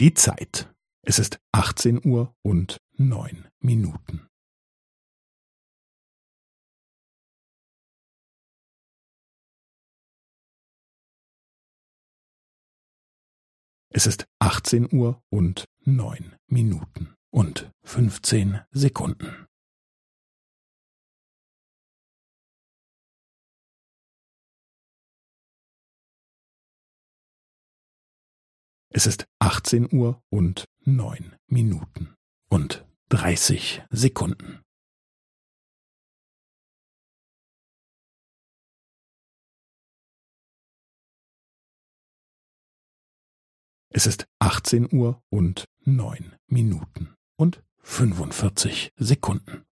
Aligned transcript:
Die 0.00 0.14
Zeit. 0.14 0.72
Es 1.02 1.18
ist 1.18 1.40
18 1.50 2.06
Uhr 2.06 2.32
und 2.42 2.80
neun 2.92 3.48
Minuten. 3.58 4.28
Es 13.90 14.06
ist 14.06 14.28
18 14.38 14.92
Uhr 14.92 15.20
und 15.30 15.64
neun 15.80 16.36
Minuten 16.46 17.16
und 17.30 17.72
15 17.82 18.60
Sekunden. 18.70 19.47
Es 28.98 29.06
ist 29.06 29.28
18 29.38 29.92
Uhr 29.92 30.20
und 30.28 30.64
neun 30.84 31.36
Minuten 31.46 32.16
und 32.48 32.84
30 33.10 33.84
Sekunden. 33.90 34.60
Es 43.90 44.08
ist 44.08 44.26
18 44.40 44.92
Uhr 44.92 45.22
und 45.30 45.66
neun 45.84 46.34
Minuten 46.48 47.14
und 47.36 47.62
45 47.84 48.94
Sekunden. 48.96 49.67